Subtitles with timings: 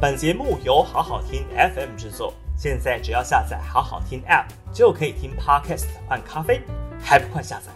[0.00, 1.44] 本节目由好好听
[1.74, 6.62] FM 制作，现在只要下载好好听 App 就可以听 Podcast 换咖啡，
[7.02, 7.72] 还不快下载？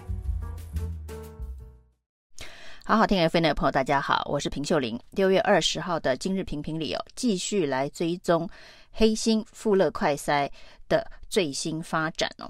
[2.85, 5.01] 好好听 FM 的朋友，大家好，我是平秀玲。
[5.11, 8.49] 六月二十号的今日评评里哦，继续来追踪
[8.93, 10.49] 黑心富乐快筛
[10.89, 12.49] 的最新发展哦。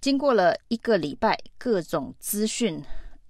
[0.00, 2.82] 经过了一个礼拜各种资讯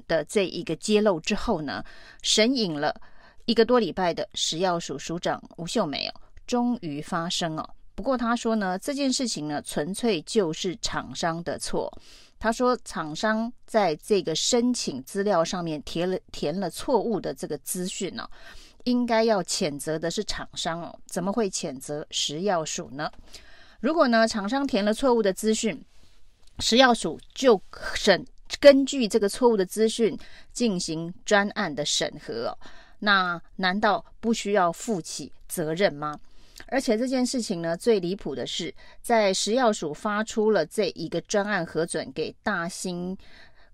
[0.09, 1.85] 的这一个揭露之后呢，
[2.23, 2.99] 神隐了
[3.45, 6.15] 一个多礼拜的食药署署长吴秀梅哦，
[6.47, 7.69] 终于发声哦。
[7.95, 11.93] 不过他说呢，这件事情呢，纯粹就是厂商的错。
[12.39, 18.29] 他说，厂商在这个申请资料上面填了填了错误的这个资讯呢，
[18.85, 23.09] 应该要谴责的是厂商哦，怎么会谴责食药署呢？
[23.79, 25.85] 如果呢，厂商填了错误的资讯，
[26.59, 27.61] 食药署就
[27.95, 28.27] 审
[28.59, 30.19] 根据这个错误的资讯
[30.53, 32.59] 进行专案的审核哦，
[33.05, 36.19] 那难道不需要负起责任吗？
[36.69, 43.17] 而且这件事情呢，最离谱的是，在食药署发出了这一个专案核准给大兴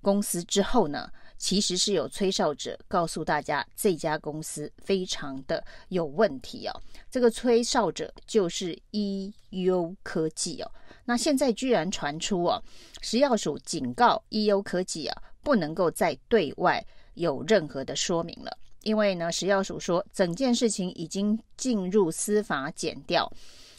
[0.01, 6.81] 公司之后呢，其实是有吹哨者告诉大家这家公司非常的有问题哦。
[7.11, 10.71] 这个吹哨者就是医优科技哦。
[11.05, 12.63] 那现在居然传出哦，
[13.03, 16.83] 食药署警告医优科技啊，不能够再对外
[17.15, 18.57] 有任何的说明了。
[18.83, 23.31] 因为呢，食药署说整件事情已经进入司法检调，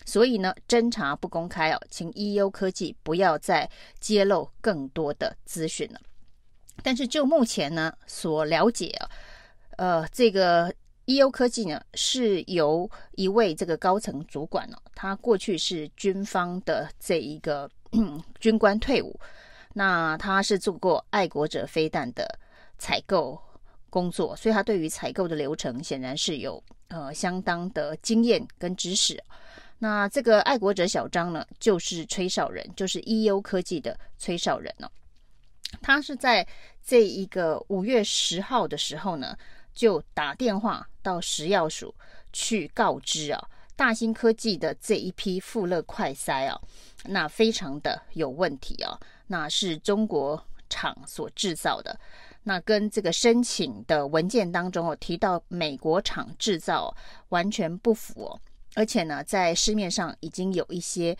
[0.05, 5.99] 所以呢，侦查不公开哦，请医优科技不要再揭露更多的资讯了。
[6.83, 9.09] 但是就目前呢所了解啊，
[9.77, 10.73] 呃，这个
[11.05, 17.69] 医优科技呢是由一位这个高层主管哦，他过去是军方的这一个
[18.39, 19.19] 军官退伍，
[19.73, 22.39] 那他是做过爱国者飞弹的
[22.77, 23.39] 采购。
[23.89, 29.21] 工作，所以他对于采购的流程显然是有呃相当的经验跟知识。
[29.77, 34.89] 那这个爱国者小张呢，就是吹哨人，就是 EU 科技的吹哨人哦。
[35.81, 36.45] 他是在
[36.83, 39.37] 这一个五月十号的时候呢，
[39.73, 41.93] 就打电话到食药署
[42.33, 46.59] 去告知啊，大新科技的这一批富乐快筛啊，
[47.05, 51.97] 那非常的有问题啊，那是中国厂所制造的。
[52.49, 56.91] 那跟这个申请的文件当中哦，提到美国厂制造
[57.27, 58.39] 完全不符哦，
[58.73, 61.15] 而且呢，在市面上已经有一些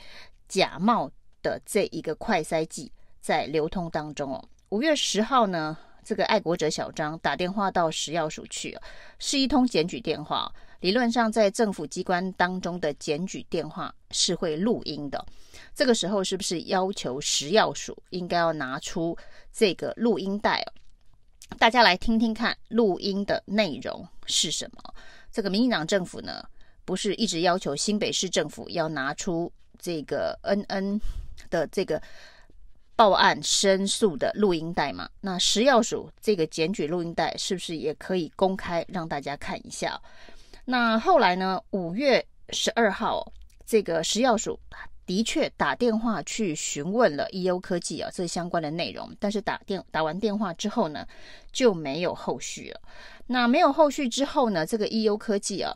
[0.48, 1.08] 假冒
[1.44, 2.92] 的这一个快筛剂
[3.22, 4.44] 在流通当中哦。
[4.70, 8.76] 五月十号呢，这个爱国者小张打电话到食药署去，
[9.20, 10.52] 是一通检举电话。
[10.80, 15.24] 理论上，在政府机关当中的检举电话是会录音的，
[15.76, 19.16] 这个时候是不是要求食药署应该要拿出
[19.54, 20.74] 这个录音带哦？
[21.58, 24.94] 大家来听听看，录音的内容是什么？
[25.32, 26.44] 这个民进党政府呢，
[26.86, 31.02] 不是一直要求新北市政府要拿出这个 N N
[31.50, 32.02] 的这个
[32.96, 35.10] 报案申诉的录音带吗？
[35.22, 40.00] 那食药署这个检举录音带是不是也可以公开让大家看一下？
[40.66, 41.62] 那后来呢？
[41.72, 43.30] 五月十二号，
[43.66, 44.58] 这个食药署。
[45.10, 51.04] 的确打电话去询问了 EU 科技啊，这相关的内容，但是打电打完电话之后呢，
[51.52, 52.80] 就没有后续了。
[53.26, 55.76] 那没有后续之后呢，这个 EU 科技啊，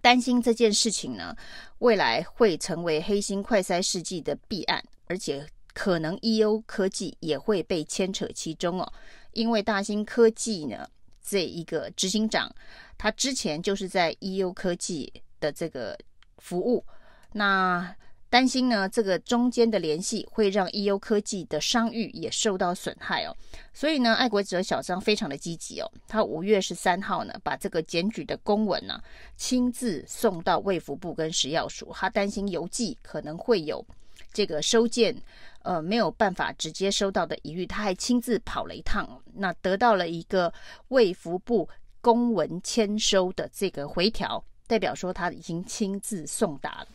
[0.00, 1.36] 担心这件事情呢，
[1.78, 8.92] 未来会成为黑心快筛试剂的弊案，而且可能 EU 科技也会被牵扯其中哦。
[9.34, 10.84] 因为大新科技呢，
[11.24, 12.52] 这一个执行长，
[12.98, 15.96] 他之前就是在 EU 科技的这个
[16.38, 16.84] 服务，
[17.32, 17.94] 那。
[18.32, 23.36] 担心呢，这个中间的联系会让医优科技的商誉也受到损害哦。
[23.74, 25.92] 所以呢，爱国者小张非常的积极哦。
[26.08, 28.98] 他五月十三号呢，把这个检举的公文呢、
[29.36, 31.92] 亲自送到卫福部跟食药署。
[31.92, 33.84] 他担心邮寄可能会有
[34.32, 35.14] 这个收件
[35.60, 40.50] 呃没有办法直接收到的疑虑，他还亲自跑了一趟，那得到了一个
[40.88, 41.68] 卫福部
[42.00, 46.86] 公文签收的这个回条，代表说他已经亲自送达了。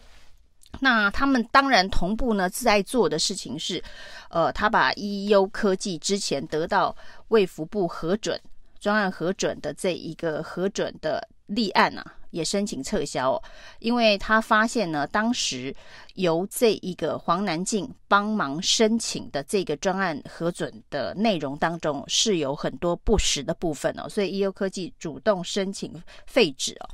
[0.79, 3.83] 那他们当然同步呢，在做的事情是，
[4.29, 6.95] 呃，他把 EU 科技之前得到
[7.29, 8.39] 卫福部核准
[8.79, 12.13] 专案核准的这一个核准的立案啊。
[12.37, 13.43] 也申请撤销哦，
[13.79, 15.75] 因为他发现呢，当时
[16.13, 25.91] 由这一个黄南进帮忙申请的这个专案核准的内容当中是有很多不实的部分哦，所以医优科技主动申请
[26.27, 26.89] 废止哦。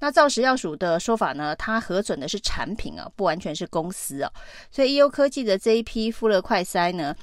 [0.00, 4.32] 那照食药署的说法呢，它核准的是产品啊，不完全是公司哦，
[4.70, 7.14] 所以医优科技的这一批富乐快筛呢，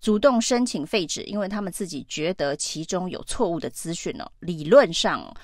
[0.00, 5.34] 主动申请废止，因为他们自己觉得其中有错误的资讯哦，理论上。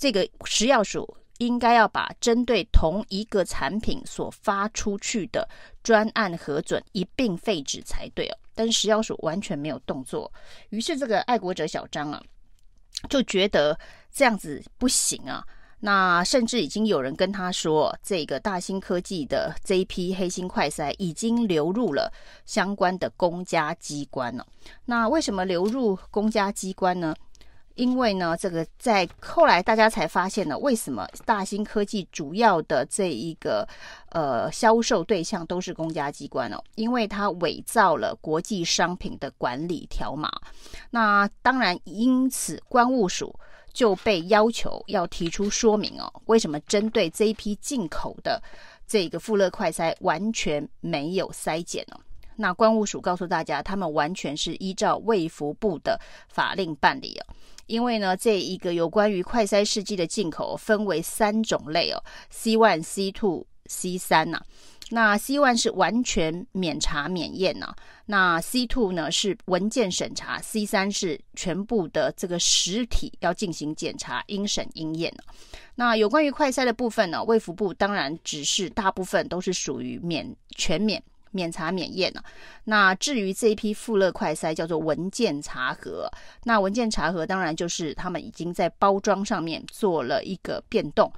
[0.00, 1.06] 这个食药署
[1.40, 5.48] 应该要把针对同一个产品所发出去的
[5.82, 8.36] 专案核准一并废止才对哦。
[8.54, 10.30] 但是食药署完全没有动作，
[10.68, 12.22] 于是这个爱国者小张啊，
[13.08, 13.78] 就觉得
[14.12, 15.42] 这样子不行啊。
[15.82, 22.12] 那甚至已经有人跟他说，这个大新科技的这一批黑心快筛已经流入了
[22.44, 24.46] 相关的公家机关了。
[24.84, 27.14] 那为什么流入公家机关呢？
[27.80, 33.66] 因为呢，这个在后来大家才发现呢，为什么大新科技主要的这一个
[34.10, 36.62] 呃销售对象都是公家机关哦？
[36.74, 40.30] 因为它伪造了国际商品的管理条码。
[40.90, 43.34] 那当然，因此关务署
[43.72, 48.42] 就被要求要提出说明哦，为什么针对这一批进口的
[48.86, 51.98] 这个富勒快筛完全没有筛检呢？
[52.36, 55.98] 那关务署告诉大家，他们完全是依照卫福部的
[56.28, 57.34] 法令办理哦。
[57.70, 64.42] 因为呢，这一个有关于快筛试剂的进口分为三种类哦，C one、C two、C 三呐。
[64.92, 67.72] 那 C one 是完全免查免验呐，
[68.06, 75.14] 那 C two 呢是文件审查，C 三是全部的这个实体要进行检查，应审应验。
[75.76, 81.00] 那有关于快筛的部分呢，卫福部当然只是大部分都是属于免全免。
[81.30, 82.30] 免查免验呢、啊？
[82.64, 86.10] 那至于这一批富勒快筛叫做文件查核，
[86.44, 91.12] 那文件查核当然就是他们已经在包装上面做了一个变动，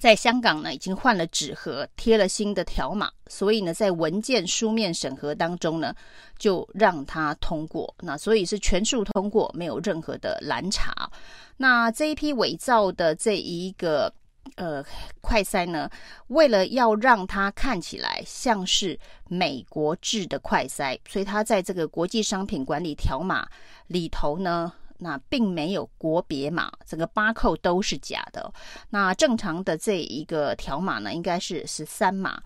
[0.00, 5.94] 在香港呢已经换了纸盒，贴了新的条码，所以呢在文件书面审核当中呢
[6.38, 11.10] 就让它通过，那所以是全数通过，没有任何的拦查。
[11.56, 14.12] 那这一批伪造的这一个。
[14.56, 14.84] 呃，
[15.20, 15.88] 快筛呢，
[16.28, 23.48] 为了要让它看起来像是美国制的快筛，所以它在这个国际商品管理条码
[23.86, 28.52] 里头呢，那并没有国别码，整个八扣都是假的。
[28.90, 32.42] 那正常的这一个条码呢，应该是十三码。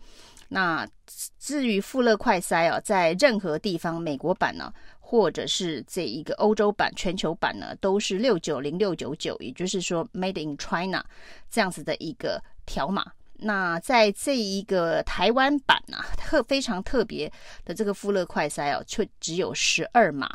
[0.49, 0.87] 那
[1.41, 4.73] 至于富勒快塞啊，在任何地方，美国版呢，
[5.09, 11.05] 或者是这一个欧洲版、全球版呢，都是六九零六九九，也就是说 Made in China
[11.49, 13.13] 这样子的一个条码。
[13.35, 17.33] 那在这一个台湾版呢，特非常特别
[17.65, 20.29] 的这个富勒快塞哦，却只有十二码，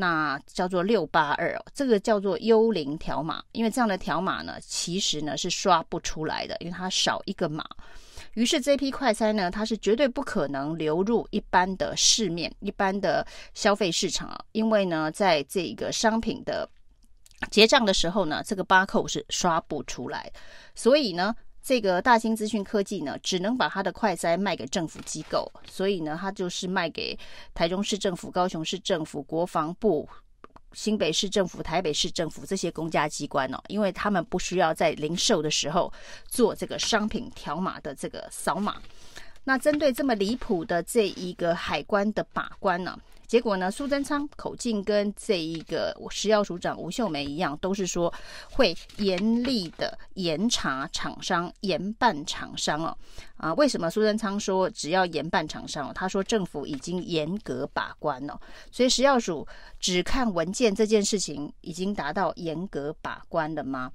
[0.00, 7.66] 那叫做六八二哦，这个叫做幽灵条码，因为这样的条码呢，其实呢是刷不出来的，因为它少一个码。
[8.34, 16.68] 于是这批快筛呢，它是绝对不可能流入一般的市面、一般的消费市场啊，因为呢，在这个商品的
[17.50, 20.30] 结账的时候呢，这个八扣是刷不出来，
[20.76, 21.34] 所以呢，
[21.68, 27.14] 这个大新资讯科技呢，只能把它的快筛卖给政府机构，所以呢，它就是卖给
[27.52, 30.08] 台中市政府、高雄市政府、国防部。
[30.74, 35.92] 新北市政府、台北市政府这些公家机关哦，因为他们不需要在零售的时候
[36.26, 38.76] 做这个商品条码的这个扫码。
[39.48, 42.94] 那针对这么离谱的这一个海关的把关呢？
[43.26, 48.12] 结果呢，苏贞昌口径跟这一个食药署长吴秀梅一样，都是说
[48.50, 52.94] 会严厉的严查厂商、严办厂商哦。
[53.38, 55.90] 啊，为什么苏贞昌说只要严办厂商？
[55.94, 58.38] 他说政府已经严格把关了，
[58.70, 59.48] 所以食药署
[59.80, 63.90] 只看文件这件事情已经达到严格把关了吗？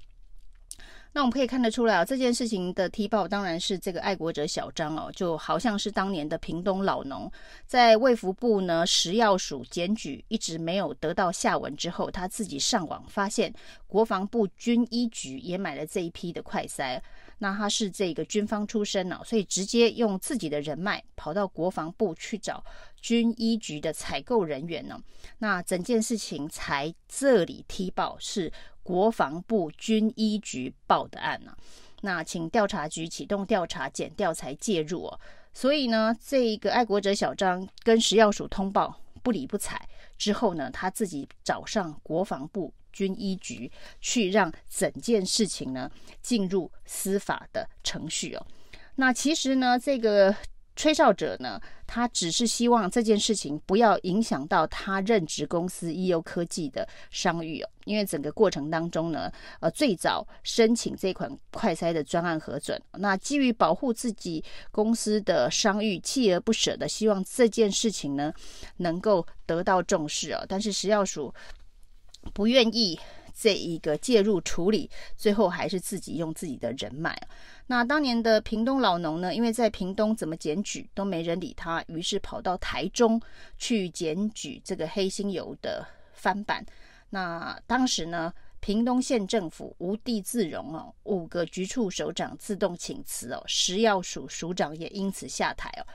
[1.16, 7.30] 那我们可以看得出来啊，这件事情的踢爆当然是这个爱国者小张哦，就好像是当年的屏东老农，
[7.66, 13.54] 在卫福部呢食药署检举一直没有得到下文之后，他自己上网发现
[13.86, 17.00] 国防部军医局也买了这一批的快筛，
[17.38, 22.64] 那他是这个军方出身呢，所以直接用自己的人脉跑到国防部去找
[23.00, 24.98] 军医局的采购人员呢，
[25.38, 28.52] 那整件事情才这里踢爆是。
[28.84, 31.58] 国防部军医局报的案呢、啊，
[32.02, 35.20] 那请调查局启动调查，检调才介入哦。
[35.52, 39.80] 所以呢，这个爱国者小张跟食药署通报不理不睬
[40.16, 45.90] 之后呢，他自己找上国防部军医局去，让整件事情呢
[46.22, 48.46] 进入司法的程序哦。
[48.94, 50.36] 那其实呢，这个。
[50.76, 68.32] 吹哨者呢，他只是希望这件事情不要影响到他任职公司 EO 科技的商誉哦，因为整个过程当中呢，呃，最早申请这款快筛的专案核准，那基于保护自己公司的商誉，锲而不舍的希望这件事情呢
[68.78, 71.32] 能够得到重视哦，但是食药署
[72.32, 72.98] 不愿意
[73.34, 77.20] 这一个介入处理，最后还是自己用自己的人脉。
[77.66, 83.20] 那当年的屏东老农呢，因为在屏东怎么检举都没人理他，于是跑到台中
[83.58, 86.64] 去检举这个黑心油的翻版。
[87.10, 95.86] 那当时呢，屏东县政府无地自容哦，五个局处首长自动请辞哦，食药署署长也因此下台哦。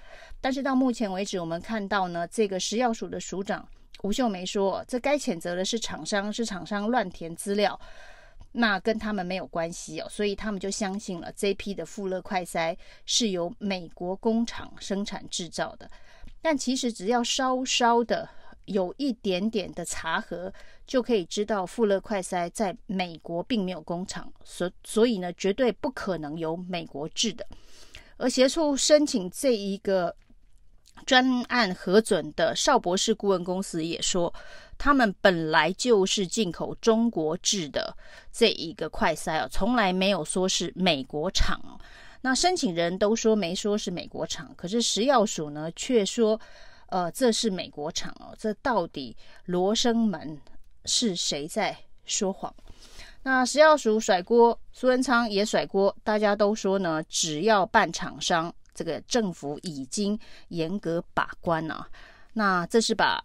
[0.41, 3.67] 但是到目前为止，我们看到呢，这个食药署的署长
[4.03, 7.79] 吴秀梅说，这该谴责的是厂商，是厂商乱填资料，
[8.53, 12.75] 那跟他们没有关系哦，所以他们就相信了这批的富勒快筛
[13.05, 15.89] 是由美国工厂生产制造的。
[16.41, 18.29] 但其实只要稍稍的
[18.65, 20.53] 有一点点的查核，
[20.87, 27.45] 就可以知道富勒快筛在美国并没有工厂，所所以呢，绝对不可能由美国制的。
[28.15, 30.15] 而协助申请这一个
[31.05, 34.33] 专案核准的邵博士顾问公司也说，
[34.77, 37.95] 他们本来就是进口中国制的
[38.31, 41.59] 这一个快筛哦，从来没有说是美国厂。
[42.21, 46.39] 那申请人都说没说是美国厂，可是食药署呢却说，
[46.87, 48.35] 呃，这是美国厂哦。
[48.37, 49.15] 这到底
[49.45, 50.37] 罗生门
[50.85, 51.75] 是谁在
[52.05, 52.53] 说谎？
[53.23, 60.17] 那食药署甩锅，苏文昌也甩锅，大家都说呢，只要办厂商，这个政府已经
[60.47, 61.85] 严格把关啊。
[62.31, 63.21] 那这是把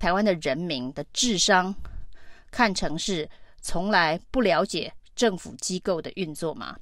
[0.00, 1.72] 台湾的人民的智商
[2.50, 6.76] 看成是从来不了解政府机构的运作吗？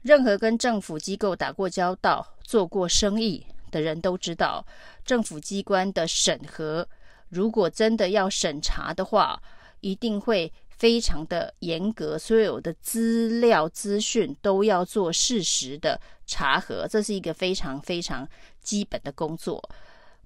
[0.00, 4.64] 任何跟政府机构打过交道、做过生意的人都知道，
[5.04, 6.88] 政府机关的审核，
[7.28, 9.42] 如果真的要审查的话，
[9.80, 18.26] 一定会非常的严格，所有的资料资讯都要做事实的查核，这是一个非常非常
[18.62, 19.60] 基本的工作，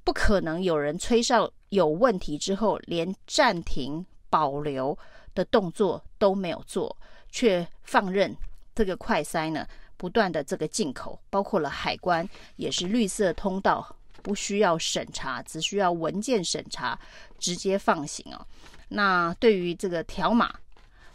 [0.05, 4.97] 不可能有人吹哨有问题之后，连暂停保留
[5.35, 6.95] 的动作都没有做，
[7.31, 8.37] 却放任。
[8.75, 9.67] 这个快筛呢，
[9.97, 16.99] 不断的这个进口，包括了海关也是绿色通道，不需要审查，只需要文件审查，
[17.39, 18.47] 直接放行哦。
[18.93, 20.55] 那对于这个条码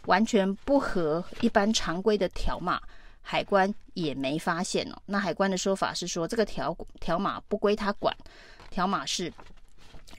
[0.06, 2.80] 完全不合一般常规的条码，
[3.22, 5.02] 海关也没发现哦。
[5.06, 8.14] 那海关的说法是说，这个条条码不归他管，
[8.70, 9.32] 条码是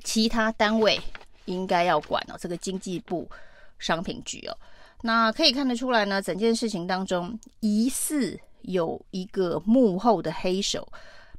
[0.03, 0.99] 其他单位
[1.45, 2.37] 应该要管哦。
[2.39, 3.29] 这个经济部
[3.77, 4.57] 商品局哦。
[5.01, 10.87] 那可以看得出来呢，整件事情当中疑似有一个幕后的黑手，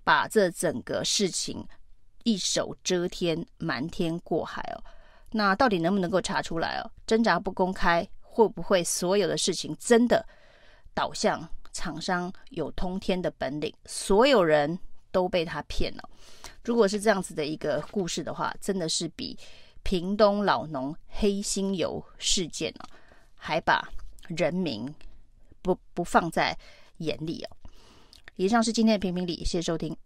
[0.02, 1.64] 把这整个事情
[2.24, 4.82] 一手遮天，瞒天过海哦。
[5.32, 6.90] 那到底能不能够查出来哦？
[7.06, 10.26] 挣扎不公开，会不会所有的事情真的
[10.92, 14.78] 导向厂商有通天的本领，所有人
[15.12, 16.10] 都被他骗了？
[16.64, 19.38] 如果是这样子的一个故事的话，真的是比
[19.82, 22.84] 屏东老农黑心油事件哦。
[23.42, 23.88] 还把
[24.28, 24.94] 人民
[25.62, 26.54] 不不放在
[26.98, 27.56] 眼里哦。
[28.36, 29.96] 以上是今天的评评理，谢谢收听。